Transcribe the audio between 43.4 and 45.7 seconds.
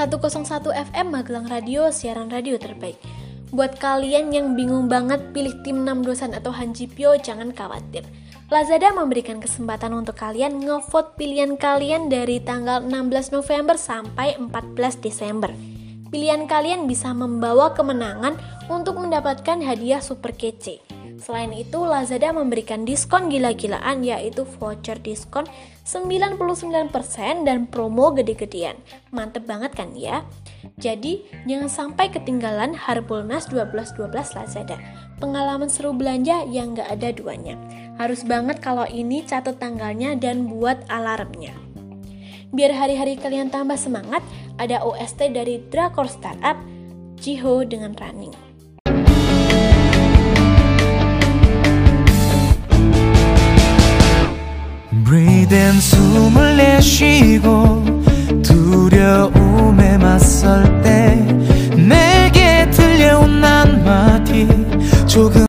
tambah semangat, ada OST dari